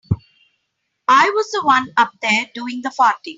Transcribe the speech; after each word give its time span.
I 1.07 1.29
was 1.35 1.51
the 1.51 1.61
one 1.63 1.85
up 1.95 2.11
there 2.23 2.49
doing 2.55 2.81
the 2.81 2.89
farting. 2.99 3.29